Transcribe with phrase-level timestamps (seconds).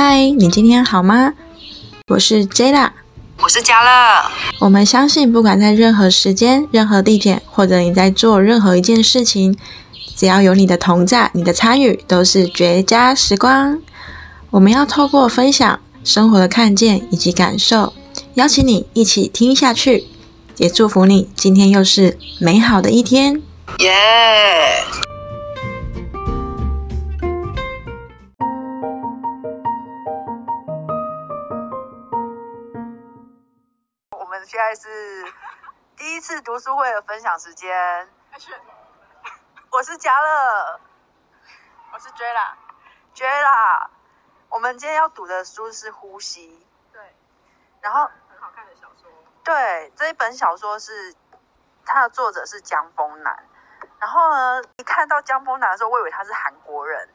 [0.00, 1.34] 嗨，你今天好吗？
[2.06, 2.90] 我是 Jada，
[3.42, 4.30] 我是嘉乐。
[4.60, 9.58] 我们相信，不管在任何时间、任何地点，或者你在做任何一件事情，
[10.14, 13.80] 只要有你的同在、你的参与，都是绝佳时光。
[14.50, 17.92] 我们要透过分享生活的看见以及感受，
[18.34, 20.04] 邀请你一起听下去，
[20.58, 23.42] 也祝福你今天又是美好的一天。
[23.80, 23.90] 耶！
[24.92, 25.07] 我
[34.68, 35.32] 们现在是
[35.96, 38.06] 第一次读书会的分享时间。
[39.72, 40.80] 我是嘉乐，
[41.92, 42.52] 我是 Jela
[43.14, 43.88] Jela。
[44.50, 47.00] 我们今天要读的书是《呼吸对，》，
[47.80, 49.10] 然后很好看的小说。
[49.42, 51.14] 对这一本小说是
[51.86, 53.44] 它的作者是江丰南。
[53.98, 57.08] 然后呢，一看到江丰南的时候，我以为他是韩国人，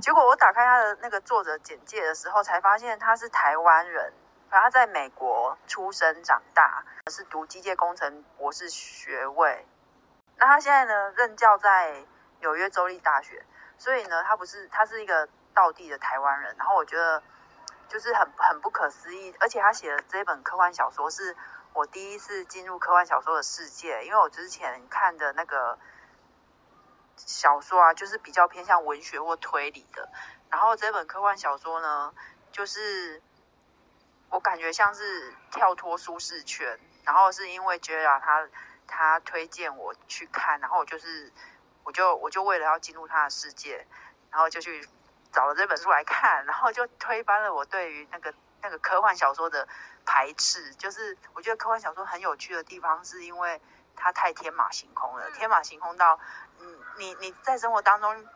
[0.00, 4.12] 结果我打开他的那个作者简介的时候，才发现他是台湾人，
[4.60, 9.66] 他在美国出生长大，是读机械工程博士学位。
[10.36, 12.04] 那他现在呢，任教在
[12.40, 13.44] 纽约州立大学，
[13.78, 16.54] 所以呢，他不是他是一个道地的台湾人。
[16.58, 17.22] 然后我觉得
[17.88, 21.36] 就是很很不可思议，而且他写的这本科幻小说是
[21.72, 25.78] 我第一次进入科幻小说的世界，因为我之前看的那个
[27.16, 30.08] 小说啊，就是比较偏向文学或推理的。
[30.50, 32.12] 然后这本科幻小说呢，
[32.50, 33.22] 就是
[34.32, 38.48] 我感觉像是跳脱舒适圈，然后是因为 Jera 他
[38.86, 41.30] 他推荐我去看，然后我就是
[41.84, 43.86] 我就我就为了要进入他的世界，
[44.30, 44.88] 然后就去
[45.30, 49.68] 找了这本书来看，然后就推翻了我对于那个那个科幻小说的
[50.06, 50.74] 排斥。
[50.76, 53.60] 就是我觉得科幻小说很有趣的地方，是因为
[53.94, 56.18] 它太天马行空了，天马行空到
[56.58, 58.26] 嗯，你你在生活当中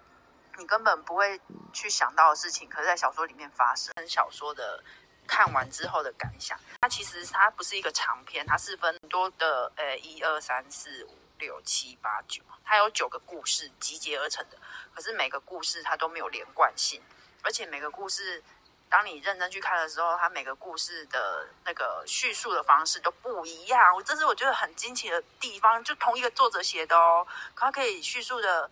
[0.58, 1.40] 你根本不会
[1.72, 3.94] 去想到的事情，可是在小说里面发生。
[4.06, 4.84] 小说的
[5.26, 14.56] 看完之后的感想，它其实它不是一个长篇，它是分很多的呃一二三四五六七八九，它有九个故事集结而成的。
[14.94, 17.02] 可是每个故事它都没有连贯性，
[17.42, 18.42] 而且每个故事。
[18.88, 23.92] 当你认真去看的时候，它每个故事的那个叙述的方式都不一样。
[23.92, 28.70] 我这是我觉得很惊奇的地方，就同一个作者写的哦，可他可以叙述的，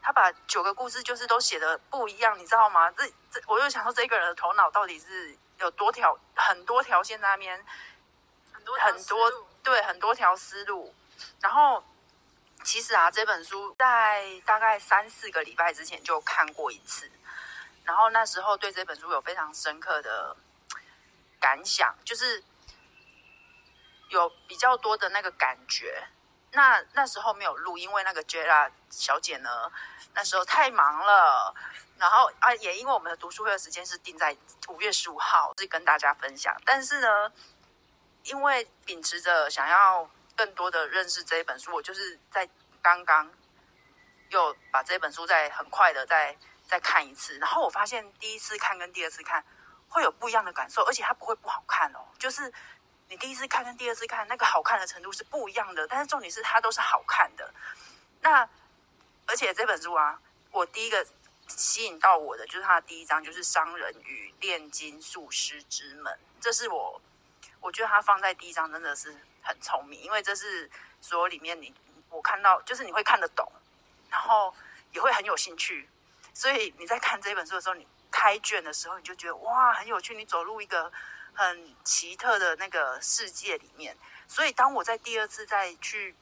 [0.00, 2.88] 他把九个故事就是都写的不一样，你知道吗？
[2.92, 7.64] 这这，我就想说，这个人的头脑到底是有多条很多条线在那边，
[8.52, 9.30] 很多很多
[9.62, 10.92] 对很多条思路。
[11.40, 11.82] 然后
[12.64, 17.10] 其实啊，这本书在大概三四个礼拜之前就看过一次。
[17.84, 20.36] 然后那时候对这本书有非常深刻的
[21.40, 22.42] 感想，就是
[24.08, 26.08] 有比较多的那个感觉。
[26.52, 29.70] 那那时候没有录，因为那个 Jera 小姐呢，
[30.12, 31.54] 那时候太忙了。
[32.02, 34.36] 然后啊，也因为我们的读书会的时间是定在
[34.66, 36.52] 五月十五号，是跟大家分享。
[36.66, 37.32] 但是呢，
[38.24, 42.48] 因为秉持着想要更多的认识这一本书，我就是在
[42.82, 43.30] 刚刚
[44.30, 46.36] 又把这本书再很快的再。
[46.64, 49.44] 再看一次，然后我发现第一次看跟第二次看
[49.90, 51.98] 会有不一样的感受，而且它不会不好看哦。
[52.18, 52.50] 就是
[53.08, 57.52] 你第一次看跟第二次看那个好看的程度是不一样的，但是重点是它都是好看的。
[58.22, 58.48] 那
[59.26, 60.18] 而且这本书啊，
[60.50, 61.06] 我第一个
[61.56, 66.18] 吸引到我的就是它的第一章，就是商人与炼金术师之门。
[66.40, 67.00] 这是我
[67.60, 70.70] 我觉得他放在第一章真的是很聪明，因为这是
[71.00, 71.72] 所有里面你
[72.10, 73.50] 我看到就是你会看得懂，
[74.10, 74.52] 然后
[74.92, 75.88] 也会很有兴趣。
[76.34, 80.90] 所以你在看这本书的时候，你开卷的时候，你就觉得哇很有趣，你走入一个
[81.34, 83.96] 很奇特的那个世界里面。
[84.26, 86.14] 所以当我在第二次再去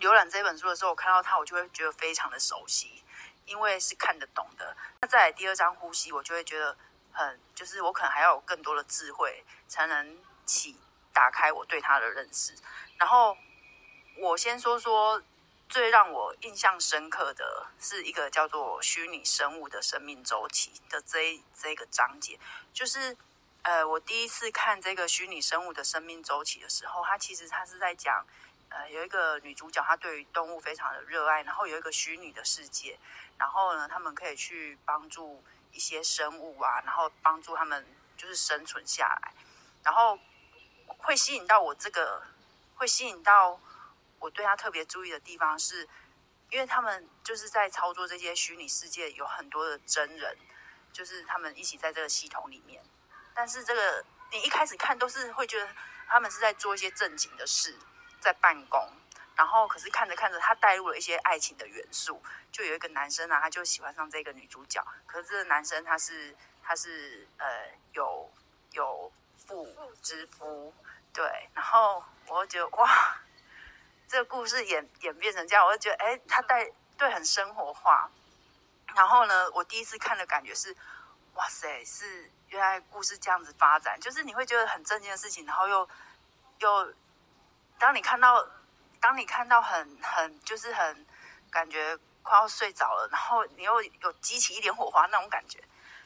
[0.00, 3.02] 浏览这本书的时候，我看到它，我就会觉得非常的熟悉，
[3.50, 4.74] 因为是看得懂的。
[5.02, 6.76] 那在第二章呼吸，我就会觉得
[7.12, 10.76] 很，就是我可能还要有更多的智慧，才能起
[11.12, 12.54] 打开我对它的认识。
[12.96, 13.36] 然后
[14.16, 15.22] 我先说说。
[15.70, 22.36] 最让我印象深刻的是一个叫做虚拟生物的生命周期的这一这个章节，
[22.72, 23.16] 就是
[23.62, 28.26] 呃，我第一次看这个虚拟生物的生命周期的时候，它其实它是在讲，
[28.70, 32.98] 呃，有一个女主角，她对于动物非常的热爱，然后有一个虚拟的世界，
[33.36, 37.86] 然后呢，他们可以去帮助一些生物啊，然后帮助他们
[38.16, 39.34] 就是生存下来，
[39.84, 40.18] 然后
[40.86, 42.22] 会吸引到我这个，
[42.76, 43.60] 会吸引到。
[44.22, 45.88] 我对他特别注意的地方是，
[46.50, 50.36] 因为他们就是在操作这些虚拟世界，有很多的真人，
[50.92, 52.82] 就是他们一起在这个系统里面。
[53.34, 55.66] 但是这个你一开始看都是会觉得
[56.06, 57.74] 他们是在做一些正经的事，
[58.20, 58.88] 在办公。
[59.34, 62.22] 然后可是看着看着，他带入了一些爱情的元素，
[62.52, 64.84] 就有一个男生啊，他就喜欢上这个女主角。
[65.06, 68.30] 可是这个男生他是他他是呃有
[68.70, 69.66] 有妇
[70.00, 70.72] 之夫，
[71.12, 73.18] 对，然后我就觉得哇，
[74.06, 78.08] 这个故事演演变成这样，我就觉得哎，他带对很生活化。
[78.94, 80.76] 然后呢，我第一次看的感觉是，
[81.34, 85.88] 哇塞，是原来故事这样子发展，就是你会觉得很震惊的事情，然后又
[86.60, 86.94] 又
[87.80, 88.46] 当你看到
[89.00, 91.04] 当你看到很很就是很
[91.50, 95.58] 感觉快要睡着了，然后你又有激起一点火花那种感觉。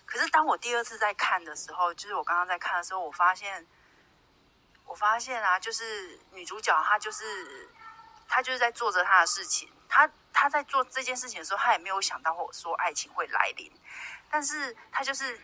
[0.06, 3.67] 可是当我第二次在看的时候，就是我刚刚在看的时候，我发现
[4.87, 7.69] 我发现啊，就是女主角她就是
[8.29, 10.09] 她就是在做着她的事情，她。
[10.37, 13.73] 她在做这件事情的时候，她也没有想到说爱情会来临，
[14.29, 15.41] 但是她就是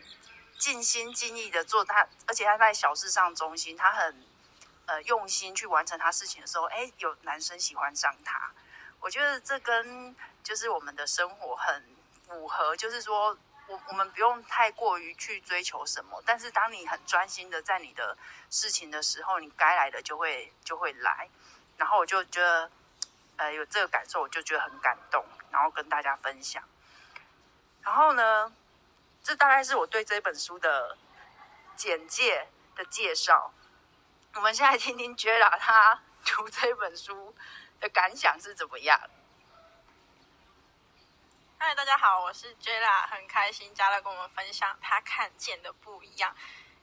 [0.58, 4.26] 尽心尽力的做她，而且她在小事上中心，她很
[4.90, 8.50] 呃用心去完成他事情的时候，哎，有男生喜欢上他，
[8.98, 11.84] 我觉得这跟就是我们的生活很
[12.26, 13.38] 符合，就是说
[13.68, 18.18] 我我们不用太过于去追求什么，但是当你很专心的在你的
[18.50, 21.30] 事情的时候，你该来的就会就会来，
[21.76, 22.70] 然后我就觉得。
[23.40, 26.62] 呃，有这个感受，我就觉得很感动，然后跟大家分享。
[27.80, 28.52] 然后呢，
[29.24, 30.98] 这大概是我对这本书的
[31.74, 33.50] 简介的介绍。
[34.34, 37.34] 我们现在听听 Jella 他读这本书
[37.80, 39.00] 的感想是怎么样。
[41.58, 46.34] 嗨，大家好，我是 Jella，很开心嘉乐跟我们分享他看见的不一样。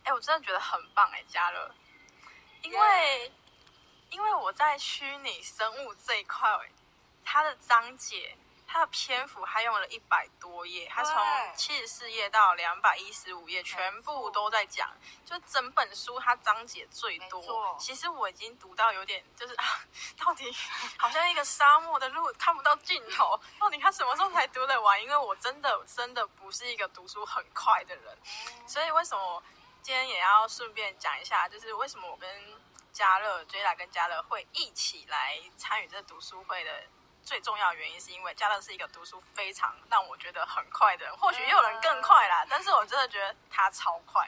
[0.03, 1.73] 哎，我真的觉得很棒哎，嘉乐，
[2.61, 3.31] 因为。
[4.09, 6.49] 因为我在虚拟生物这一块，
[7.25, 11.15] 它的章节、它的篇幅还用了一百多页，它从
[11.55, 14.89] 七十四页到两百一十五页，全部都在讲。
[15.25, 17.75] 就整本书它章节最多。
[17.79, 19.65] 其实我已经读到有点，就是啊，
[20.17, 20.53] 到底
[20.97, 23.39] 好像一个沙漠的路看不到尽头。
[23.57, 25.01] 到底他什么时候才读得完？
[25.01, 28.17] 因为我真的真的不是一个读书很快的人，
[28.67, 29.41] 所以为什么
[29.81, 32.29] 今天也要顺便讲一下，就是为什么我跟。
[32.93, 36.83] 嘉乐、追来跟嘉乐会一起来参与这读书会的
[37.27, 41.13] 最重要原因，是因为嘉乐是一个读书非常让我觉得很快的人。
[41.17, 44.25] 或许也有人更快啦，但是我真的觉得他超快，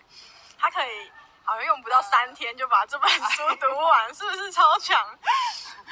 [0.60, 1.10] 他可以
[1.46, 5.18] 好像用不到三天就把这本书读完， 是不是超强？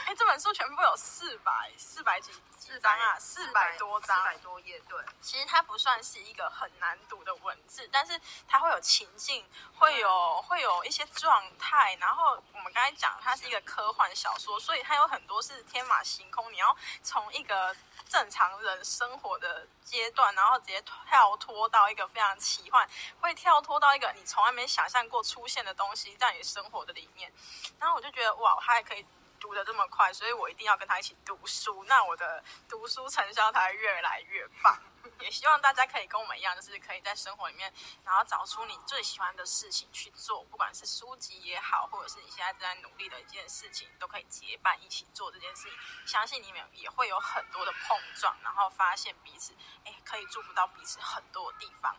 [0.07, 2.31] 哎，这本书全部有四百四百几。
[2.59, 4.77] 四张啊，四百多张，四百多页。
[4.89, 9.45] 对，其实它不算是一个很难读的文字，但是它会有情境，
[9.77, 11.95] 会有会有一些状态。
[11.95, 16.51] 然后我们刚才讲，它是一个科幻小说，所以它有很多是天马行空。
[16.51, 17.73] 你要从一个
[18.09, 22.85] 正常人生活的阶段，然后直接跳脱到一个非常奇幻，
[23.21, 27.31] 会跳脱到一个你从来没想象过出现的东西在你生活的里面。
[27.79, 29.05] 然后我就觉得哇，它还可以。
[29.39, 34.77] 读的这么快，所以我一定要跟他一起读书，那我的读书成效才会越来越棒。
[35.21, 37.73] 也希望大家可以跟我们一样，就是可以在生活里面，
[38.03, 45.79] 然后找出你最喜欢的事情去做，不管是书籍也好，或者是你现在正在努力的一件事情，都可以结伴一起做这件事情。
[46.05, 49.53] 相信你们也会有很多的碰撞，然后发现彼此，
[49.85, 51.95] 哎，可以祝福到彼此很多地方。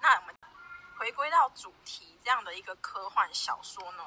[0.00, 0.36] 那我们
[0.98, 4.04] 回归到主题，这样的一个科幻小说呢，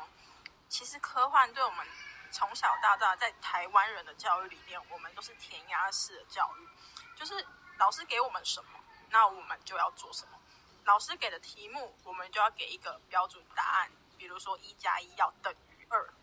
[0.68, 1.88] 其实科幻对我们。
[2.32, 6.68] 从小到大，在台湾人的教育里面，我们都是填鸭式的教育，
[7.16, 7.46] 就是
[7.78, 8.80] 老师给我们什么，
[9.10, 10.40] 那我们就要做什么。
[10.86, 16.14] 老师给的题目，我们就要给一个标准答案，比如说一加一要等于二。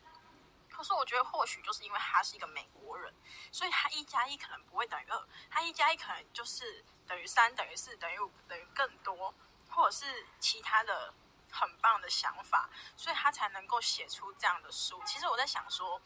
[0.71, 3.13] 可是我觉得，或许就是因为他是一个美国人，
[3.53, 9.35] 所以他一加一可能不会等于二，他一加一可能就是等于三、等于四、等于五、等于更多，
[9.71, 11.13] 或者是其他的。
[11.51, 15.03] 很棒的想法，所以他才能够写出这样的书。
[15.07, 16.01] 其实我在想说，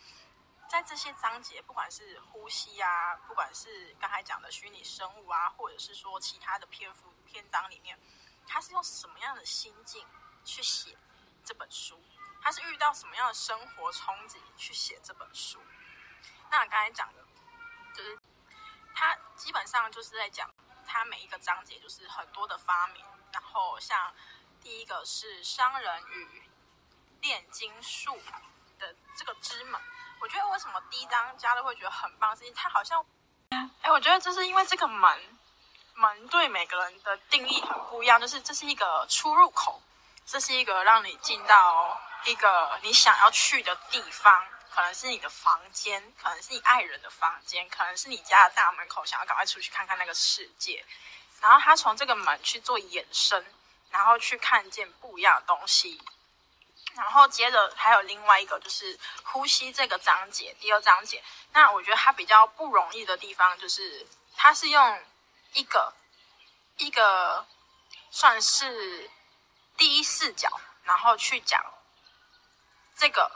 [0.69, 7.99] 在这些章节，不管是呼吸啊，不管是刚才讲的虚拟生物啊，或者是说其他的篇幅篇章里面，
[8.47, 10.07] 他是用什么样的心境
[10.45, 10.97] 去写
[11.45, 12.01] 这本书？
[12.41, 15.61] 他是遇到什么样的生活冲击去写这本书？
[16.51, 17.25] 那刚才讲的，
[17.95, 18.19] 就是
[18.95, 20.49] 他基本上就是在讲
[20.87, 24.15] 他每一个章节就是很多的发明，然后像。
[24.63, 26.43] 第一个是商人与
[27.21, 28.21] 炼金术
[28.79, 29.81] 的这个之门，
[30.21, 33.05] 我觉得为什么第一章加乐会觉得很棒，是因为它好像，
[33.51, 35.39] 哎，我觉得这是因为这个门
[35.95, 39.83] 门对每个人的定义很不一样，就是这是一个出入口，
[40.27, 50.85] 这是一个让你进到一个你想要去的地方，可能是你的房间，可能是你爱人的房间，可能是你家的大门口，想要赶快出去看看那个世界，
[51.41, 53.45] 然后他从这个门去做延伸。
[53.93, 56.01] 然后去看见不一样的东西，
[56.97, 61.23] 然后接着还有另外一个就是呼吸这个章节，第二章节。
[61.53, 65.03] 那我觉得它比较不容易的地方就是，它是用
[65.53, 65.93] 一个
[66.79, 67.47] 一个
[68.11, 69.11] 算是
[69.77, 70.49] 第一视角，
[70.85, 71.63] 然后去讲
[72.97, 73.31] 这个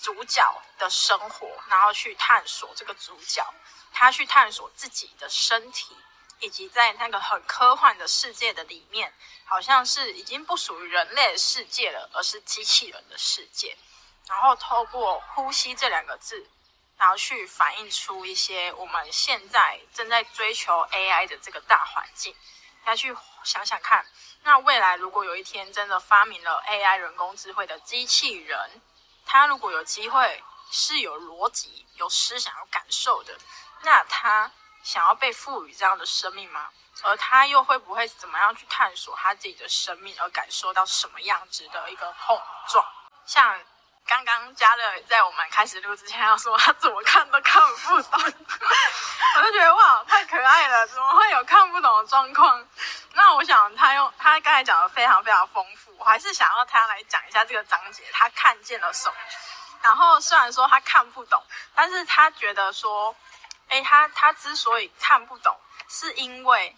[0.00, 3.44] 主角的生活，然后去探索这个主角，
[3.92, 5.96] 他去探索自己的身体，
[6.40, 9.12] 以及在那个很科幻的世界的里面，
[9.44, 13.76] 好像是已经不属于人类的世界了，而是机器人的世界。
[14.28, 16.48] 然后透过呼吸这两个字，
[16.96, 22.34] 然后去反映出一些我们现在正在追求 AI 的这个大环境。
[22.86, 24.06] 要去想想看，
[24.42, 28.80] 那未来如果有一天真的发明了 AI 人工智慧的机器人，
[29.26, 33.36] 它如果有机会是有逻辑、有思想、有感受的，
[33.82, 34.50] 那它
[34.82, 36.68] 想要被赋予这样的生命吗？
[37.02, 42.84] 而他又会不会怎么样去探索他自己的生命，而感受到什么样子的一个碰撞？
[43.26, 43.58] 像。
[44.06, 48.20] 刚刚嘉乐在我们开始录之前要说他怎么看都看不懂，
[49.36, 52.66] 我就觉得哇太可爱了，怎么会有看不懂的状况？
[53.12, 59.14] 那我想他用他刚才讲的非常非常丰富，我还是想要他来讲一下这个章节他看见了什么。
[59.82, 61.40] 然后虽然说他看不懂，
[61.76, 63.14] 但是他觉得说，
[63.70, 65.58] 哎，他他之所以看不懂，
[65.88, 66.76] 是因为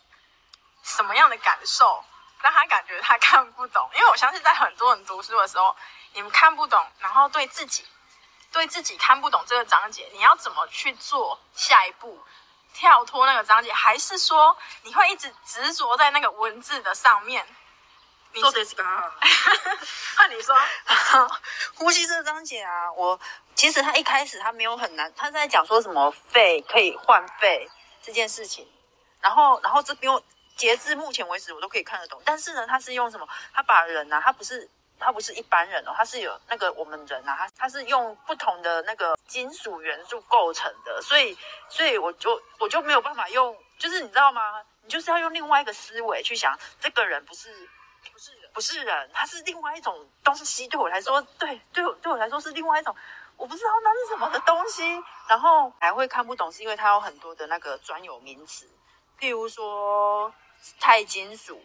[0.83, 2.05] 什么样的感受
[2.41, 3.91] 让他感觉他看不懂？
[3.95, 5.77] 因为我相信在很多人读书的时候。
[6.15, 7.87] 你们看不懂，然后对自己，
[8.53, 12.23] 对自己看不懂这个章节，你要怎么去做下一步？
[12.75, 17.47] 跳脱那个章节，还是说你会一直执着在那个文字的上面？
[18.41, 18.87] 说的是刚
[20.19, 20.57] 那你说，
[21.75, 23.19] 呼吸这个章节啊，我
[23.55, 27.69] 其实他一开始他没有很难，他在讲说什么肺可以换肺
[28.03, 28.67] 这件事情，
[29.21, 30.12] 然后然后这边
[30.57, 33.29] 截至目前为止我都可以看得懂，但是呢，他是用什么？
[33.53, 34.69] 他把人啊，他不是。
[35.05, 41.37] 他不是一般人哦，他是有那个我们人啊，他他是用不同的那个金属元素构成的，所以
[41.69, 44.62] 所以我就我就没有办法用，就是你知道吗？
[44.85, 47.69] 你就是要用另外一个思维去想，这个人不是
[48.11, 50.67] 不是人，不是人，它是另外一种东西。
[50.69, 52.95] 对我来说，对对我对我来说是另外一种，
[53.37, 54.83] 我不知道那是什么的东西。
[55.29, 58.69] 然后还会看不懂，是因为它有很多的那个专有名词，
[59.19, 60.33] 譬如说
[60.79, 61.63] 钛金属，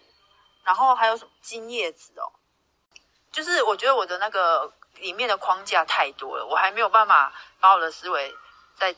[0.63, 2.31] 然后还有什么金叶子哦。
[3.31, 8.33] 就是我觉得我的那个里面的框架太多了，我还没有办法把我的思维
[8.75, 8.95] 再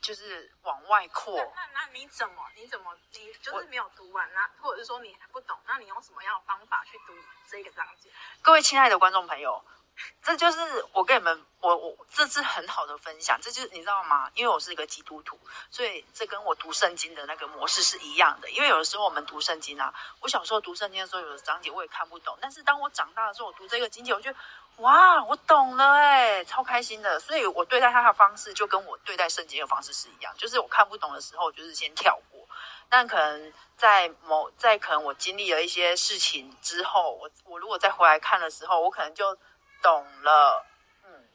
[0.00, 1.36] 就是往外扩。
[1.36, 7.14] 那那你怎么你怎么你就是没有读完那或者是说你还不懂，那你用什么样的方法去读
[7.48, 8.10] 这个章节？
[8.42, 9.64] 各位亲爱的观众朋友。
[10.22, 10.58] 这就是
[10.94, 14.30] 我跟你们，我我这是很好的分享，这就是你知道吗？
[14.34, 15.38] 因为我是一个基督徒，
[15.70, 18.48] 所以这跟我读圣经的那个模式是一样的。
[18.48, 24.38] 因为有的时候我们读圣经啊，我小时候读圣经的时候，有的章节我也看不懂，但是当我长大的时候，我读这个经节，我觉得
[24.78, 27.20] 哇，我懂了哎，超开心的。
[27.20, 32.46] 所以我对待他的方式就跟我对待圣经的方式是一样，就是我看不懂的时候，就是先跳过。
[32.88, 39.36] 但可能在某在可能我经历了一些事情之后，我我如果再回来看的时候，我可能就。
[39.82, 40.66] 懂了，
[41.06, 41.26] 嗯，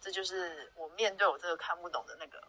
[0.00, 2.42] 这就是我面对我这个看不懂的那个。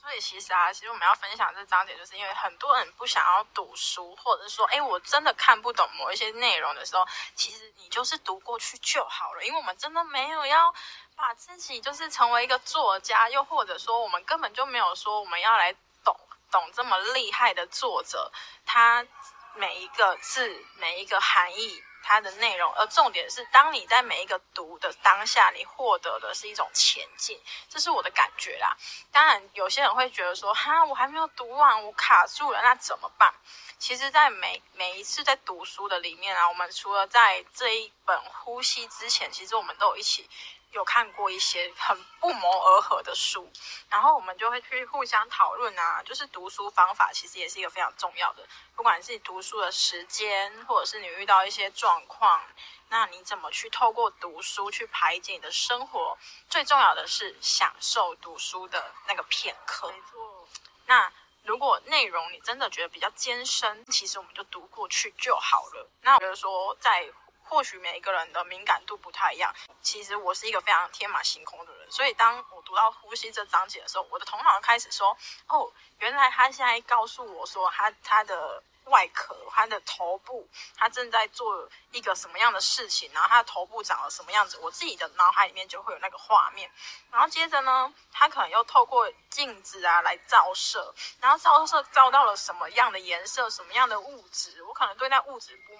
[0.00, 9.44] 所以其实啊，其实我们要分享这章节，就是因为很多人不想要读书，或者说，哎，我真的看不懂某一些内容的时候，其实你就是读过去就好了。
[9.44, 10.74] 因为我们真的没有要
[11.14, 15.70] 把自己就是成为一个作家，又或者说，我们根本就没有说我们要来
[16.02, 16.18] 懂
[16.50, 18.32] 懂这么厉害的作者，
[18.64, 19.06] 他
[19.54, 21.84] 每一个字每一个含义。
[22.02, 28.76] 它的内容，而重点是，当你在每一个读的当下，你获得的是一种前进，这是我的感觉啦。
[29.12, 33.32] 当然，有些人会觉得说，哈，我还没有读完，我卡住了，那怎么办？
[33.78, 40.28] 其实，在每每一次在读书的里面啊，我们除了在这一本呼吸之前，其实我们都有一起。
[40.72, 43.50] 有看过一些很不谋而合的书，
[43.88, 48.46] 然后我们就会去互相讨论啊，就是读书方法其实也是一个非常重要的，
[48.76, 52.40] 不管是读书的时间，或者是你遇到一些状况，
[52.88, 56.16] 那你怎么去透过读书去排解你的生活？
[56.48, 59.90] 最重要的是享受读书的那个片刻。
[59.90, 60.48] 没错。
[60.86, 61.12] 那
[61.42, 65.90] 如果内容你真的觉得比较艰深，其实我们就读过去就好了。
[66.02, 67.10] 那我觉得说在。
[67.50, 69.52] 或许每一个人的敏感度不太一样。
[69.82, 75.16] 其实我是一个非常天马行空的人，所以当我读到呼吸这章节的时候，我的头脑开始说
[75.48, 86.70] ：“哦，原来他现在告诉我说，他他的外壳，他的头部，他正在做一个什么样的事情，然后他的头部长了什么样子。”我自己的脑海里面就会有那个画面。
[87.10, 95.72] 然后接着呢，他可能又透过镜子啊来照射，然后照射照到了什么样的颜色，什么样的物质，我可能对那物质不。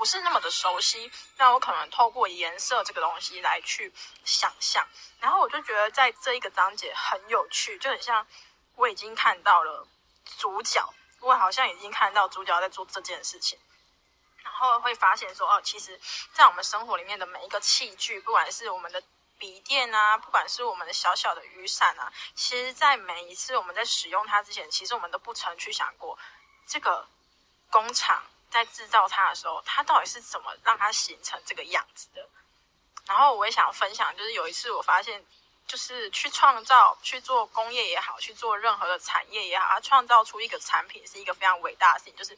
[0.00, 3.92] 不是那么的熟悉，那我可能透过颜色这个东西来去
[4.24, 4.82] 想象，
[5.20, 8.26] 然后我就觉得在这一个章节很有趣，就很像
[8.76, 9.86] 我已经看到了
[10.38, 10.82] 主角，
[11.20, 13.58] 我好像已经看到主角在做这件事情，
[14.42, 16.00] 然后会发现说，哦，其实，
[16.32, 19.02] 在我们生活里面的每一个器具，不管是我们的
[19.38, 26.18] 笔电啊，不管是我们的小小的雨伞啊，其实，在每一次我们在使用它之前，其实我们都不曾去想过，
[26.66, 27.06] 这个
[27.68, 32.28] 工厂在制造它的时候，它到底是怎么让它形成这个样子的。
[33.06, 35.24] 然后我也想分享，就是有一次我发现，
[35.66, 42.36] 就是去创造、去做工业也好，去做任何的产业也好，它创造出一个产品是一个非常伟大的事情，就是。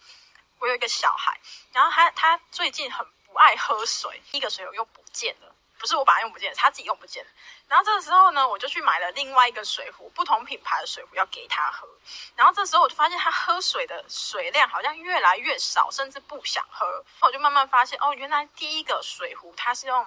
[0.59, 1.41] 我有一个小孩，
[1.73, 5.52] 然后他他最近很不爱喝水，一个水友又不见了，
[5.83, 7.27] 不是我把它用不见，他自己用不见。
[7.67, 11.89] 然后这个时候呢，我就去买了另外一个水壶，不同品牌的水壶要给他喝。
[12.37, 17.05] 然后这时候我就发现他喝水的水量好像越来越少，甚至不想喝。
[17.23, 20.07] 我就慢慢发现，哦，原来第一个水壶它是用。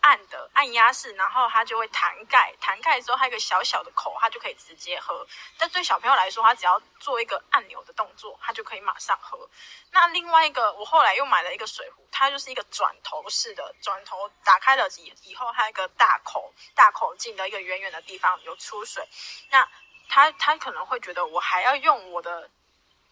[0.00, 5.26] 按的按压式，然后它就会弹盖，弹盖之后它一个小小的口，它就可以直接喝。
[5.58, 9.48] 但对小朋友来说，他只要做一个按钮的动作，他就可以马上喝。
[9.92, 19.06] 那另外一个，我后来又买了一个水壶，它就是一个转头式的，转头打开了以以后，它一个大口大口径的一个圆圆的地方有出水。
[19.50, 19.68] 那
[20.08, 22.48] 他他可能会觉得我还要用我的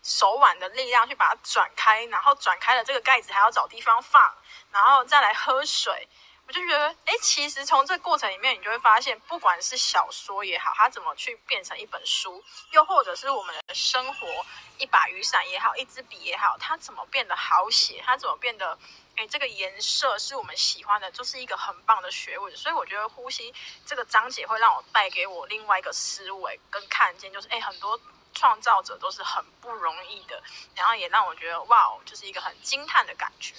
[0.02, 4.35] 手腕的力量去把它转开，然后转开了这个盖子还要找地方放，
[4.73, 6.09] 然后再来喝水。
[6.48, 14.46] 我就觉得，哎，其实从这过程里面，你就会发现，不管是小说也好，它怎么去变成一本书，又或者是我们的生活，
[14.78, 18.78] 一把雨伞也好，一支笔也好，它怎么变得好写，它怎么变得，
[19.16, 22.56] 哎，这个颜色是我们喜欢的，就是一个很棒的学问。
[22.56, 28.00] 所以我觉得呼吸这个章节会让我带给我另外一个思维跟看见，就是，哎，很多
[28.32, 30.42] 创造者都是很不容易的，
[30.74, 33.54] 然后也让我觉得，哇哦，就是一个很惊叹的感觉。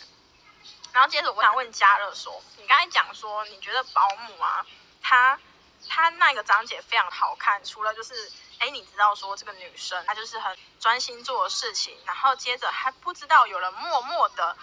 [0.92, 4.66] 然后接着我想问嘉乐说，你刚才讲说你觉得保姆啊，
[5.02, 5.40] 她
[5.88, 14.58] 她那个章节非常好看，除了就是哎，你知道说这个女生她就是很专心做的事情，然后接着还不知道有人默默的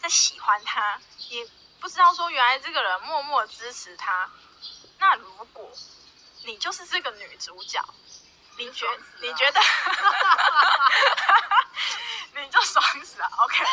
[0.00, 1.00] 在喜欢她，
[1.30, 1.48] 也
[1.80, 4.30] 不知道说原来这个人默默支持她。
[4.98, 5.70] 那如果
[6.44, 7.82] 你就是这个女主角，
[8.56, 8.86] 你觉
[9.20, 9.60] 你觉得？
[12.34, 13.64] 你就爽死了，OK？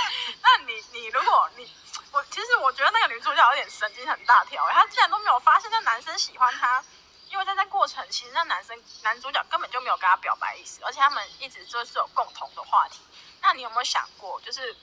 [0.41, 1.71] 那你你如果你
[2.11, 6.83] 我其实我觉得那个女主角有点神经很大条，她竟然都没有发现那男生喜欢她，
[7.29, 12.99] 因为在这过程其实那男生男主角根本就没有跟她表白意思，而且他们一直就是有共同的话题。
[13.41, 14.75] 那你有没有想过，就是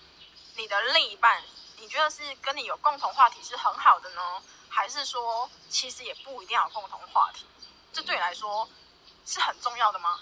[0.56, 1.42] 你的另一半，
[1.76, 7.46] 你觉得是跟你有共同话题是很好的呢，还是说其实也不一定要有共同话题？
[7.92, 8.68] 这对你来说
[9.26, 10.18] 是很重要的吗？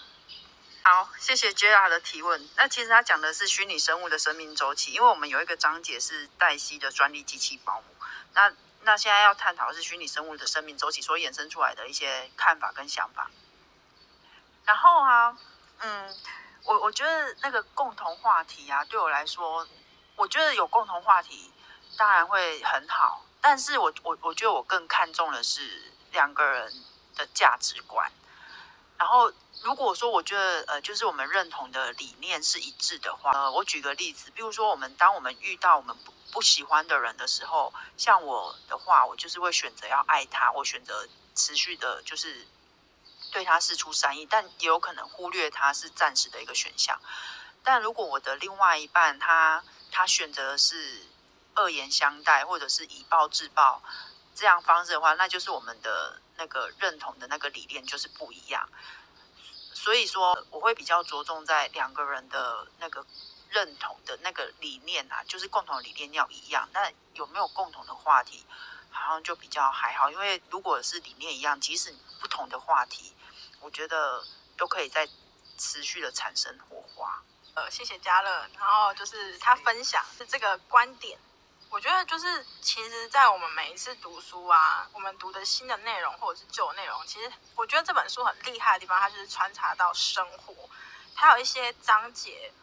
[0.83, 2.49] 好，谢谢 Jera 的提问。
[2.55, 7.85] 那其实他讲的是虚拟生物的生命周期，因为我们有一个章节是黛西的专利机器保姆。
[8.33, 13.31] 那那现在要探讨的是虚拟生物的生命周期所衍生出来的一些看法跟想法。
[14.65, 15.37] 然后啊，
[15.79, 16.15] 嗯，
[16.63, 19.67] 我我觉得那个共同话题啊，对我来说，
[20.15, 21.51] 我觉得有共同话题
[21.97, 26.71] 当然会很好，但是我我我觉得我更看重的是两个人
[27.15, 28.11] 的价值观，
[28.97, 29.31] 然后。
[29.63, 42.45] 如果说我觉得呃，就是我们认同的理念是一致的话，呃，我举个例子，比如说我们当我们遇到我们不不喜欢的人的时候，像我的话，我就是会选择要爱他，我选择持续的，就是
[43.31, 46.99] 对他示出善意，但也有可能忽略他是暂时的一个选项。
[47.63, 51.07] 但如果我的另外一半他他选择的是
[51.55, 53.81] 恶言相待，或者是以暴制暴
[54.35, 58.67] 这样方式的话，那就是我们的那个认同的那个理念就是不一样。
[59.73, 63.05] 所以说，我会比较着重在两个人的那个
[63.49, 66.67] 认同的那个理念啊，就是共同理念要一样。
[66.73, 68.45] 那有没有共同的话题，
[68.89, 70.09] 好像就比较还好。
[70.09, 73.13] 因为如果是理念一样，即使不同的话题，
[73.59, 74.23] 我觉得
[74.57, 75.07] 都可以在
[75.57, 77.21] 持续的产生火花。
[77.53, 81.19] 呃，谢谢嘉乐，然后就是他分享是这个观点。
[81.69, 90.69] 我觉得就是，其实，在我们每一次读书啊，我们读的新的内容或者是旧内容，其实我觉得这本书很厉害的地方，它就是穿插到生活，
[91.13, 92.53] 它有一些章节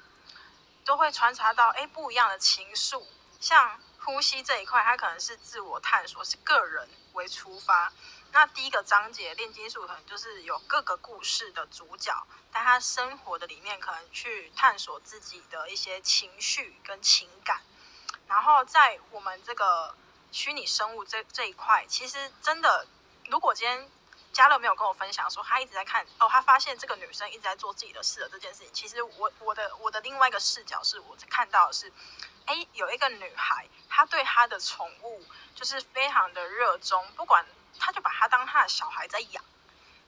[0.84, 3.04] 都会穿插到哎不一样的情愫，
[3.38, 7.92] 像呼吸这一块，它可能是自我探索，是个人为出发。
[8.32, 17.60] 那第一个章节炼金术可能就是有各个故事的主角，在他生活的里面，可能去探索自己的一些情绪跟情感。
[18.33, 19.95] 然后在我们这个
[20.31, 22.87] 虚拟生物这这一块，其实真的，
[23.29, 23.90] 如果今天
[24.33, 31.92] 嘉乐没有跟我分享说他一直在看哦，他发现这个女生一直在做自己的事的这件事情，其实我我的我的另外一个视角是我看到的是，
[32.47, 35.23] 哎，有一个女孩，她对她的宠物
[35.55, 37.45] 就是非常的热衷，不管
[37.79, 39.45] 她就把它当她的小孩在养。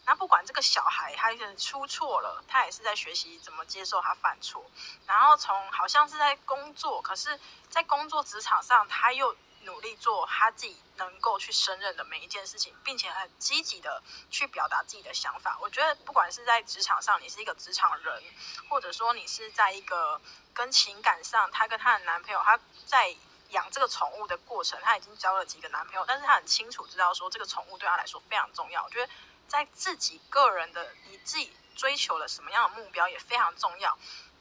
[0.07, 4.65] 那不管这个小孩他是出错了，他也是在学习怎么接受他犯错。
[5.07, 7.39] 然后从好像是在工作，可是
[7.69, 15.57] 在工作职场上，他又努力做他自己能够去胜任的每一件事情，并且很积极的去表达自己的想法。
[15.59, 18.23] 我觉得不管是在职场上，你是一个职场人，
[18.69, 20.21] 或者说你是在一个
[20.53, 23.17] 跟情感上，她跟她的男朋友，她在
[23.51, 28.85] 养这个宠物的过程，她已经交了几个男朋友，但是她很清楚知道说这个宠物对她来说非常重要。
[28.85, 29.11] 我觉得
[29.49, 33.97] 在自己个人的你自己追求了什么样的目标也非常重要。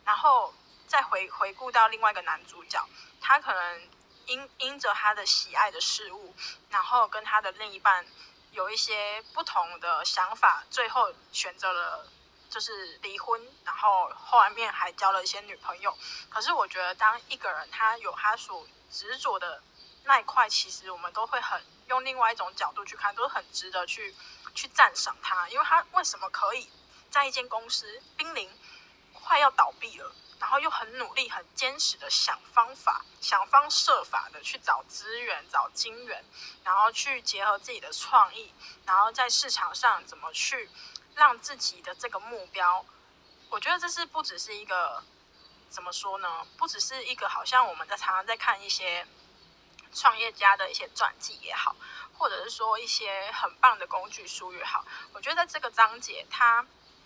[0.05, 0.53] 然后
[0.87, 2.85] 再回回顾到另外一个男主角，
[3.21, 3.89] 他可能
[4.25, 6.35] 因因着他的喜爱的事物，
[6.69, 8.05] 然后跟他的另一半
[8.51, 12.07] 有一些不同的想法，最后选择了
[12.49, 15.97] 就是离婚，然后后面还交了一些女朋友。
[16.29, 19.63] 可是我觉得，当一个人他有他所执着的
[20.03, 24.13] 那一块，其实我们都会很用另外一种角度去看，都很值得去
[24.53, 26.69] 去赞赏他，因为他为什么可以
[27.09, 28.49] 在一间公司濒临
[29.13, 36.23] 快要倒闭了，然后又很努力、很坚持的想方法、想方设法的去找资源、找金源，
[36.63, 38.53] 然后去结合自己的创意，
[38.85, 40.69] 然后在市场上怎么去
[41.15, 42.85] 让自己的这个目标，
[43.49, 45.03] 我觉得这是不只是一个
[45.69, 46.45] 怎么说呢？
[46.57, 49.07] 不只是一个好像我们在常常在看一些
[49.93, 51.75] 创业家的一些传记也好，
[52.17, 56.65] 或者是说一些很棒的工具书也好，我觉得在这个章节它。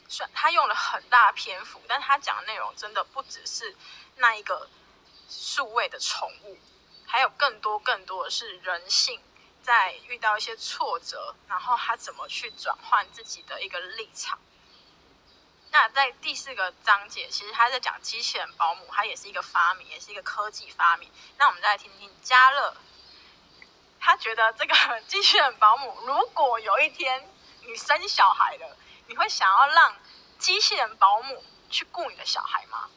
[0.09, 3.75] 算他用了很大篇幅，但他讲的内容真的不只是
[4.15, 4.69] 那一个
[5.27, 6.57] 数位的宠物，
[7.05, 9.21] 还有更多更多的是人性，
[9.61, 14.39] 在遇到一些挫折，然后他怎么去转换自己的一个立场。
[15.71, 21.11] 那在第四个章节，其实他在讲机器人保姆，它也是一个发明，也是一个科技发明。
[21.37, 22.73] 那我们再来听听嘉乐，
[23.99, 27.27] 他觉得这个机器人保姆，如果有一天
[27.65, 28.77] 你生小孩了。
[29.09, 29.95] 你会想要让
[30.37, 32.89] 机器人保姆去顾你的小孩吗？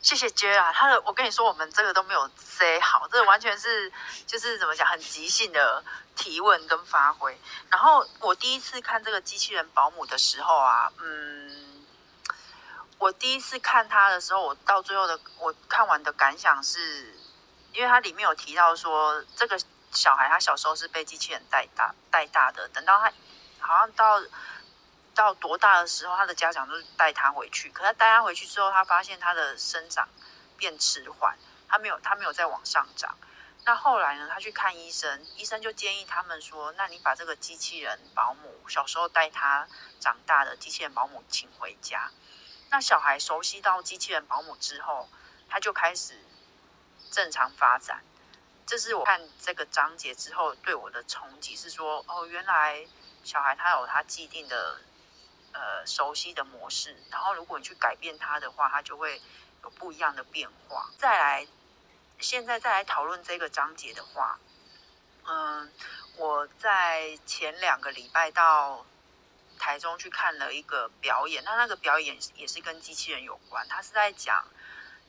[0.00, 3.92] 谢谢 J 啊，他的我跟你说，我们这个都没有 say 好，这完全是
[4.26, 5.84] 就是怎么讲，很即兴的
[6.16, 7.38] 提问跟发挥。
[7.70, 11.86] 然后我第一次看这个机器人保姆的时候啊，嗯，
[12.98, 17.14] 我第一次看他的时候，我到最后的我看完的感想是，
[17.72, 19.58] 因为它里面有提到说，这个
[19.92, 23.12] 小孩他小时候是被机器人带大带大的，等到他。
[23.64, 24.20] 好像到
[25.14, 27.70] 到多大的时候，他的家长都是带他回去。
[27.70, 30.08] 可他带他回去之后，他发现他的生长
[30.56, 33.16] 变迟缓，他没有他没有再往上涨。
[33.64, 39.68] 那后来呢，他去看医生，医生就建议他们说：“那你把这个机器人保姆小时候带他
[40.00, 42.10] 长大的机器人保姆请回家。”
[42.70, 45.08] 那小孩熟悉到机器人保姆之后，
[45.48, 46.18] 他就开始
[47.12, 48.02] 正常发展。
[48.66, 52.84] 这是我看这个章节之后对我的冲击，是说：“哦，原来。”
[53.24, 54.80] 小孩他有他既定的
[55.52, 59.22] 呃熟悉的模式，然后如果你去改变他的话，他就会
[59.62, 60.90] 有不一样的变化。
[60.98, 61.46] 再来，
[62.18, 64.40] 现在再来讨论这个章节的话，
[65.24, 65.72] 嗯，
[66.16, 68.84] 我在前两个礼拜到
[69.56, 74.44] 台中去看了一个表演，那那个表演也是跟机器人有关，他是在讲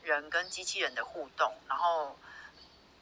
[0.04, 2.18] 人跟机器人的互动，然后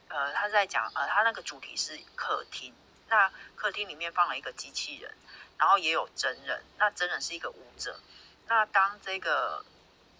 [0.07, 2.73] 呃，他在讲呃，他那个主题是客厅。
[3.09, 5.13] 那客厅里面放了一个机器人，
[5.57, 6.63] 然后也有真人。
[6.79, 7.99] 那真人是一个舞者。
[8.47, 9.63] 那当这个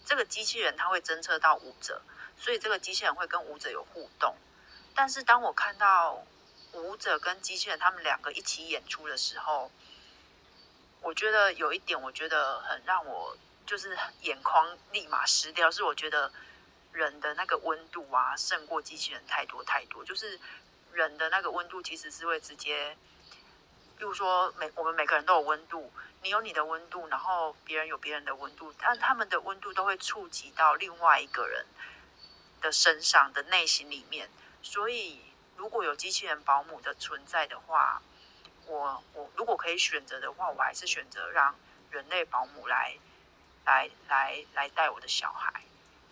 [0.04, 2.02] 这个机器人，它会侦测到舞者，
[2.38, 4.36] 所以这个机器人会跟舞者有互动。
[4.94, 6.24] 但是当我看到
[6.72, 9.70] 舞者跟机器人他们两个一起演出的时候，
[11.00, 16.30] 我觉得有一点，我觉得很让我就是眼眶立马湿掉，是我觉得
[16.94, 20.40] 人的那个温度啊，胜过机器人太多太多，就是。
[20.94, 22.96] 人的那个温度其实是会直接，
[23.98, 31.66] 比如说每我们每个人都有温度，你有你的温度，然后别人有别人的温度，但他们的温度都会触及到另外一个人
[32.60, 34.30] 的身上的内心里面。
[34.62, 35.20] 所以
[35.56, 38.00] 如果有机器人保姆的存在的话，
[38.66, 41.56] 我我如果可以选择的话，我还是选择让
[41.90, 42.96] 人类保姆来
[43.64, 45.63] 来来来带我的小孩，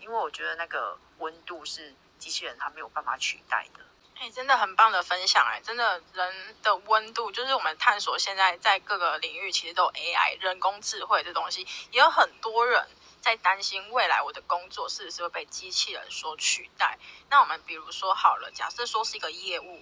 [0.03, 3.79] 因为我觉得那个温度是机器人它没有办法取代的。
[4.15, 5.59] 哎，真的很棒的分享哎！
[5.61, 12.87] 真的，人的温度就是我们探索现在在各个领域，其实都有 AI 人工智慧这东西，也有很多人
[13.19, 16.97] 在担心未来我的工作是不是会被机器人所取代。
[17.29, 19.81] 那我们比如说好了，假设说是一个业务，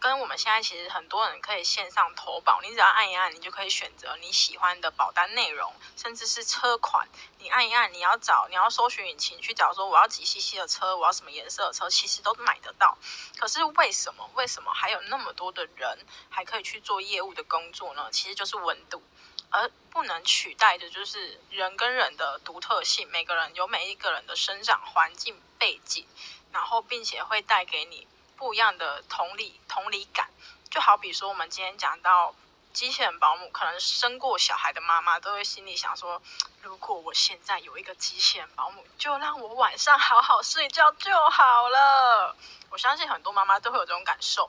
[0.00, 7.08] 跟我们现在其实很多人可以线上投保，你只要按一按，你就可以选择你喜欢的保单内容，甚至是车款。
[7.38, 12.96] 你按一按，你要找，你要搜寻引擎去找，说我要几 CC 的车，我要什么颜色的车，其实都买得到。
[13.36, 14.30] 可是为什么？
[14.34, 15.98] 为什么还有那么多的人
[16.30, 18.08] 还可以去做业务的工作呢？
[18.12, 19.02] 其实就是温度，
[19.50, 23.08] 而不能取代的就是人跟人的独特性。
[23.10, 26.06] 每个人有每一个人的生长环境背景，
[26.52, 28.06] 然后并且会带给你。
[28.38, 30.30] 不一样的同理同理感，
[30.70, 32.32] 就好比说，我们今天讲到
[32.72, 36.22] 机器人保姆，可能生过小孩的妈妈都会心里想说：
[36.62, 42.36] 如果我现在有一个机器人保姆，就让我晚上好好睡觉就好了。
[42.70, 44.48] 我相信很多妈妈都会有这种感受。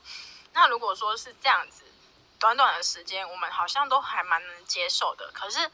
[0.53, 1.83] 那如果说是这样子，
[2.37, 5.31] 短短的时间，我们好像都还蛮能接受的。
[5.33, 5.71] 可是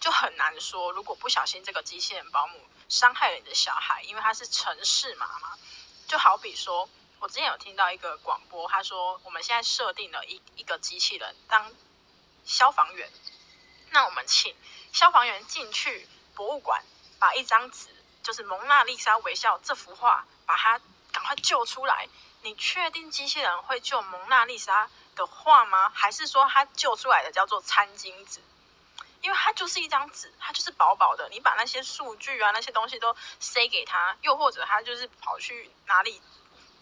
[0.00, 5.58] 就很难说，如果不小心这个机器人保姆伤害了你的小孩，因为他是城市妈妈，
[6.06, 6.88] 就好比说。
[7.20, 11.72] 我之前有听到一个广播，他说我们现在设定了一一个机器人当
[12.44, 13.10] 消防员，
[13.90, 14.54] 那我们请
[14.92, 16.82] 消防员进去博物馆，
[17.18, 17.88] 把一张纸，
[18.22, 20.80] 就是蒙娜丽莎微笑这幅画，把它
[21.12, 22.08] 赶快救出来。
[22.42, 25.90] 你确定机器人会救蒙娜丽莎的画吗？
[25.92, 28.40] 还是说它救出来的叫做餐巾纸？
[29.20, 36.22] 因为它就是一张纸，它就是薄薄的，你把那些数据啊那些东西都塞给他，又或者他就是跑去哪里？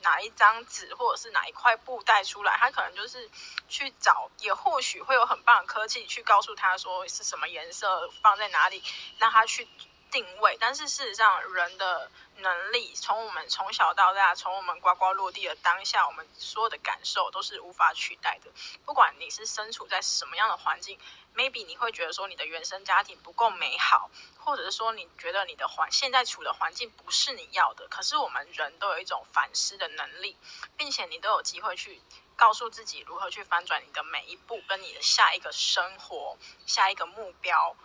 [0.07, 3.29] 哪一张纸，或者是哪一块布带出来，他可能就是
[3.69, 8.81] 去找，也或许会有很棒的科技去告诉他说是什么颜色放在哪里，
[9.19, 9.66] 让他去
[10.09, 10.57] 定位。
[10.61, 18.51] 但是事实上，人的能力从我们从小到大，从我们呱呱落地的当下，我们所有的感受都是无法取代的。
[18.85, 20.97] 不管你是身处在什么样的环境。
[21.37, 27.87] Maybe 你会觉得说你的原生家庭不够美好，或者是说你觉得你的环现在处的环境不是你要的。
[27.88, 30.37] 可是我们人都有一种反思的能力，
[30.77, 32.01] 并且你都有机会去
[32.35, 37.77] 告诉自己如何去翻转你的每一步，跟你的下一个生活、下一个目标。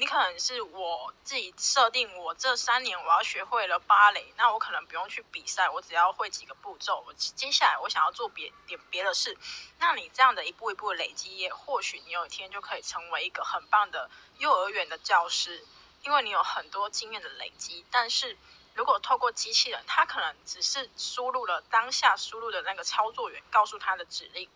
[0.00, 7.02] 你可能是我自己设定，我这三年我要学会了芭蕾，那我可能不用去比赛，我只要会几个步骤。
[7.04, 9.36] 我接下来我想要做别点别的事，
[9.80, 14.08] 那你这样的一步一步累积，也或许你有一天就可以成为一个很棒的
[14.38, 15.66] 幼儿园的教师，
[16.04, 17.84] 因为你有很多经验的累积。
[17.90, 18.38] 但是
[18.74, 24.48] 如果透过机器人，它可能只是输入了当下输入的那个操作员告诉他的指令，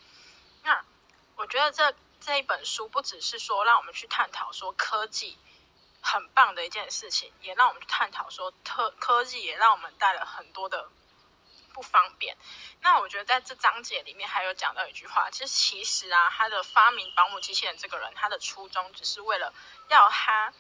[0.62, 0.85] 那
[1.35, 1.92] 我觉得这。
[2.24, 5.37] 这一本书不只是说让我们去探讨说科技
[6.00, 10.88] 很棒的一件事情，也让我们去探讨说科科技也让我们带了很多的
[11.74, 12.37] 不方便。
[12.80, 19.52] 那我觉得在这章节里面还有讲到一句话，其实其实啊，他的发明保姆机器人这个人，他的初衷只是为了
[19.88, 20.52] 要他。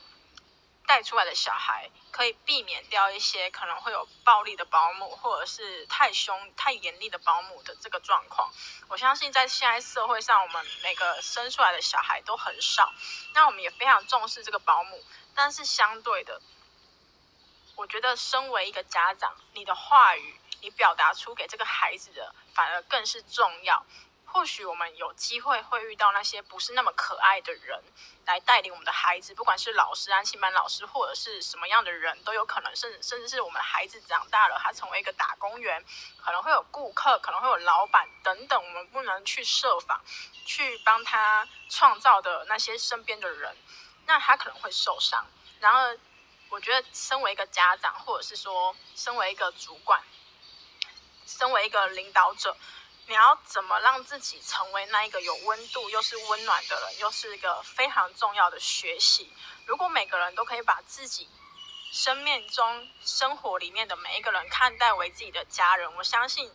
[0.86, 8.50] 带出来的小孩可以避免掉一些可能会有暴力的保姆，或者是太凶、太严厉的保姆的这个状况。
[8.88, 12.92] 我相信在现在社会上，我们每个生出来的小孩都很少，
[13.34, 15.02] 那我们也非常重视这个保姆。
[15.34, 16.42] 但是相对的，
[17.74, 23.82] 我觉得身为一个家长，你的话语，你表达出给这个孩子的，反而更是重要。
[24.32, 27.78] 或许我们有机会会遇到那些不是那么可爱的人
[28.24, 35.84] 来带领我们的孩子，不管是老师、安心班老师，或者是什么样的人都有可能，甚甚至是我们孩子长大了，他成为一个打工员，
[36.24, 40.02] 可能会有顾客，可能会有老板等等，我们不能去设防，
[40.46, 43.54] 去帮他创造的那些身边的人，
[44.06, 45.26] 那他可能会受伤。
[45.60, 45.98] 然而，
[46.48, 50.02] 我觉得身为一个家长，或者是说身为一个主管，
[51.26, 52.56] 身为一个领导者。
[53.06, 59.30] 你要怎么让自己成为那一个有温度又是温暖的人，又是一个非常重要的学习。
[59.66, 61.28] 如果每个人都可以把自己
[61.92, 66.50] 生命中、生活里面的每一个人看待为自己的家人，我相信，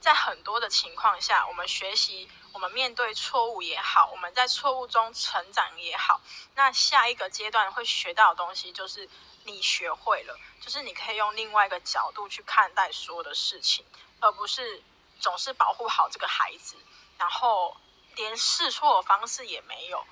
[0.00, 6.20] 在很多的情况下，我们学习，我们面对错误也好，我们在错误中成长也好，
[6.54, 9.08] 那下一个阶段会学到的东西，就是
[9.44, 13.84] 你学会了，就是你可以用另外一个角度去看待所有的事情，
[14.20, 14.82] 而不是。
[15.20, 16.76] 总是保护好这个孩子，
[17.18, 17.76] 然后
[18.16, 20.04] 连试错的方式也没有。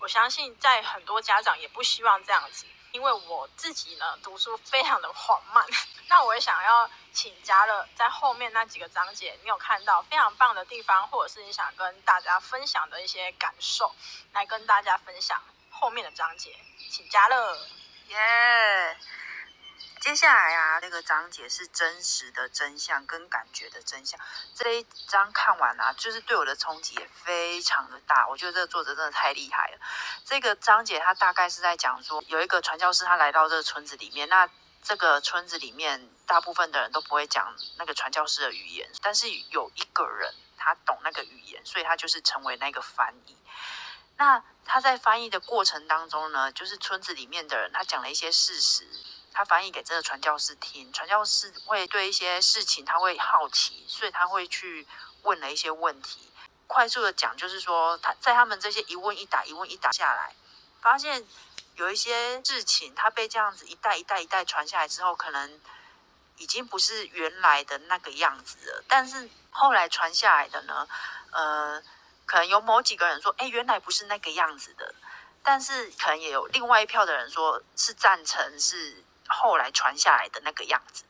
[0.00, 5.64] 我相信在很多家长也不希望这样子，因为我自己呢读书非常的缓慢。
[6.08, 13.94] 那我也想要请嘉乐在后面那几个章节，你有看到非常棒的地方，或者是你想跟大家分享的一些感受，
[14.32, 16.54] 来跟大家分享后面的章节，
[16.90, 17.56] 请嘉乐，
[18.08, 18.98] 耶。
[20.00, 24.20] 接下来啊，那个章节是真实的真相跟感觉的真相。
[24.54, 28.26] 这一章看完啊，就是对我的冲击也非常的大。
[28.28, 29.78] 我觉得这个作者真的太厉害了。
[30.24, 34.48] 这个章节他大概是在讲说，有一个传教士他来到这个村子里面，那
[34.82, 40.34] 这个村子里面大部分的人都不会讲那个传教士的语言，但是有一个人。
[40.56, 43.36] 他懂那个语言，所以他就是成为那个翻译。
[44.16, 48.88] 那他在翻译的过程当中呢，就是村子里面的人，他讲了一些事实，
[49.34, 54.86] 他翻译给这个传教士听，传教士会对一些事情他会好奇，所以他会去
[55.22, 56.30] 问了一些问题。
[56.66, 60.34] 快速的讲，就是说他在他们这些一问一答、一问一答下来，
[60.80, 61.26] 发现
[61.74, 65.60] 有一些事情，他被这样子一代一代一代传下来之后，可能
[66.36, 68.84] 已经不是原来的那个样子了。
[68.88, 70.88] 但是后来传下来的呢，
[71.32, 71.82] 呃，
[72.24, 74.94] 可能有某几个人说，哎，原来不是那个样子的。
[75.42, 81.04] 但是可能也有另外一票的人说，是赞成是后来传下来的那个样子。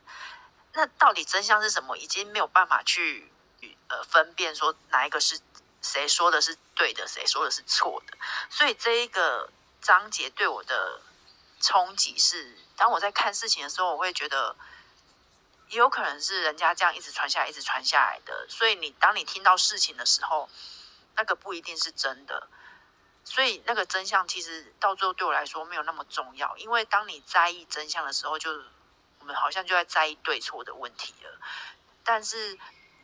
[0.72, 1.96] 那到底真相是什么？
[1.96, 3.30] 已经没有办法去。
[3.88, 5.38] 呃，分辨说哪一个是
[5.82, 8.16] 谁说的是对的，谁说的是错的。
[8.48, 9.50] 所以这一个
[9.80, 11.00] 章节对我的
[11.60, 14.56] 冲击是，当我在看事情的时候，我会觉得
[15.68, 18.46] 也有可能是人家这样一直传下来，一直传下来的。
[18.48, 20.48] 所以你当你听到事情的时候，
[21.14, 22.48] 那个不一定是真的。
[23.24, 28.50] 所以那个真相其实到最后对我来说没有那么重要，因为当你在意真相的时候，就
[29.18, 31.40] 我们好像就在在意对错的问题了。
[32.04, 32.58] 但是。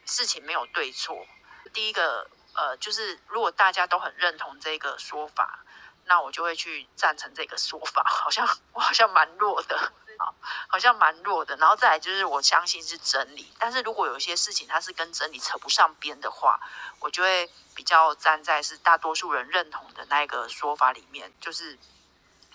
[0.06, 1.24] 事情没有对错。
[1.72, 5.64] 第一个，呃，就是如果大家都很认同这个说法，
[6.06, 8.02] 那我就会去赞成这个说法。
[8.02, 10.28] 好像 我好像蛮弱的，啊，
[10.68, 11.56] 好像蛮弱的。
[11.56, 13.50] 然后再来就是我相信是真理。
[13.58, 16.60] 但是如果有一些事情它是跟真理扯不上边的话，
[17.00, 21.78] 我就会比较站在是大多数人认同的那个说法里面，就是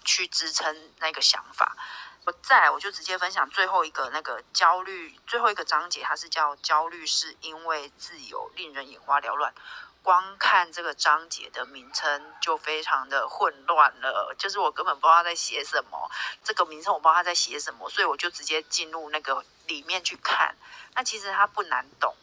[0.03, 1.75] 去支撑那个想法。
[2.25, 9.53] 我再来，我就直接分享最后一个那个焦虑，最后一个章节，它是叫焦虑，是因为自由令人眼花缭乱。
[10.05, 16.11] 光看这个章节的名称就非常的混乱了，就是我根本不知道他在写什么，
[16.43, 20.55] 这个名称我不知道他在写什么，所以我就直接进入那个里面去看。
[20.93, 22.15] 那其实它不难懂，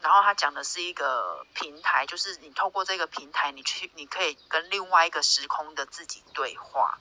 [0.00, 6.96] 然后它讲的是一个平台，就是你透过这个平台，你去你可以跟另外一个时空的自己对话。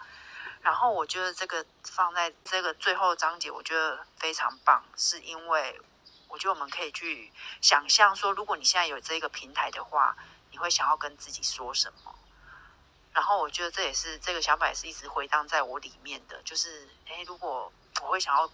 [0.63, 5.79] 然后我觉得这个放在这个最后章节，我觉得非常棒，是因为
[6.27, 10.15] 我觉得我们可以去想象说，如果你现在有这个平台的话，
[10.51, 12.15] 你会想要跟自己说什么？
[13.13, 18.47] 然后我觉得这也是这个想法也是一直回荡在我里面的，就是诶，如果我会想要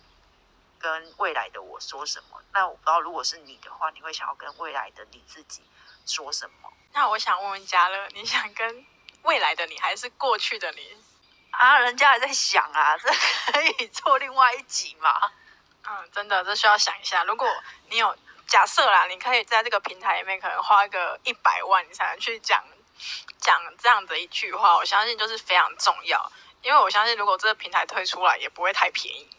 [0.79, 2.41] 跟未来的我说什么？
[2.53, 5.63] 那我不知道如果是你的话，你会想要跟未来的你自己
[6.05, 6.71] 说什么？
[6.93, 8.86] 那我想问问嘉乐，你想跟
[9.23, 10.95] 未来的你，还是过去的你？
[11.51, 13.09] 啊，人家还在想啊，这
[13.51, 15.31] 可以做另外一集嘛？
[15.88, 17.24] 嗯，真的，这需要想一下。
[17.24, 17.48] 如果
[17.89, 18.15] 你有
[18.48, 22.63] 假设啦，你可以在这个平台里面可能花个一百万，你才能去讲
[23.39, 24.76] 讲这样的一句话。
[24.76, 29.30] 我相信就是非常重要，因为我相信如果这个平台推出来，也不会太便宜。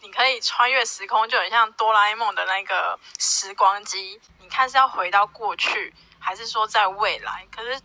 [0.00, 4.20] 你可以穿越时空，就很像哆啦 A 梦的那个时光机。
[4.40, 7.46] 你看是要回到过去，还是说在未来？
[7.54, 7.80] 可是。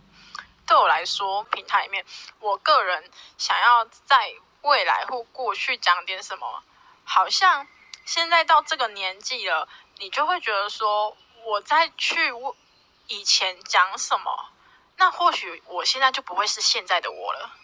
[0.68, 2.04] 对我来说，平台里面，
[2.40, 6.62] 我个人想要在未来或过去讲点什么，
[7.04, 7.66] 好像
[8.08, 9.68] 现在到这个年纪了，
[9.98, 12.32] 你就会觉得说，我再去
[13.06, 14.48] 以前讲什么，
[14.96, 17.54] 那或许我现在就不会是现在的我了。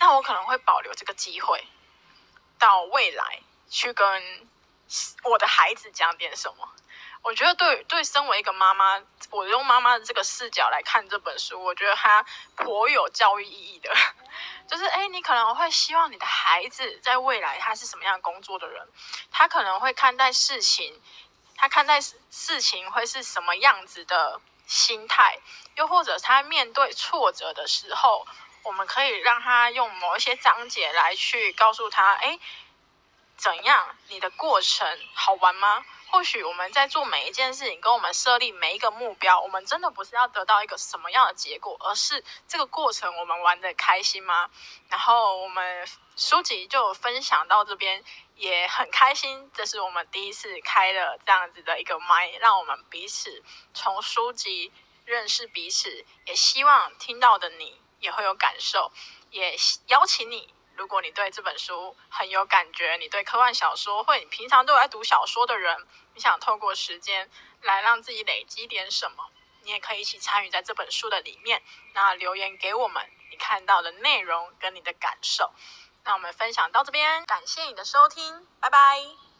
[0.00, 1.66] 那我可能会保留这个机会，
[2.58, 4.50] 到未来去跟
[5.22, 6.68] 我的孩子讲点什么。
[7.24, 12.22] 我觉得对对，身为一个妈妈，我用妈妈的这个视角来看这本书，我觉得它
[12.54, 13.90] 颇有教育意义的。
[14.68, 18.86] 就是，哎，你可能会希望你的孩子在未来他是什么样工作的人，
[19.30, 21.00] 他可能会看待事情，
[21.56, 25.38] 他看待事情会是什么样子的心态，
[25.76, 28.26] 又或者他面对挫折的时候，
[28.62, 32.38] 我们可以让他用某一些章节来去告诉他，哎，
[33.38, 35.86] 怎样，你的过程好玩吗？
[36.14, 44.48] 或许我们在做每一件事情，跟我们设立每一个目标，我们真的不是要得到一个什么样的结果，而是这个过程我们玩的开心吗？
[44.88, 48.00] 然后我们书籍就分享到这边，
[48.36, 53.42] 也很开心，这是我们第一次开了这样子的一个麦，让我们彼此
[53.74, 54.72] 从书籍
[55.04, 58.92] 认识彼此，也希望听到的你也会有感受，
[59.30, 59.56] 也
[59.88, 60.54] 邀请你。
[60.76, 67.30] 如果你对这本书很有感觉，你对科幻小说，或你平常都有在读小说的人，你想透过时间
[67.62, 69.30] 来让自己累积点什么，
[69.62, 71.62] 你也可以一起参与在这本书的里面。
[71.92, 75.52] 那留言给我们你看到的内容跟你的感受。
[76.04, 79.33] 那我们分享到这边，感谢你的收听，拜拜。